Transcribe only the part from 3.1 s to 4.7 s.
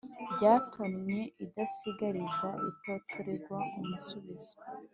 rigwa umusubizo.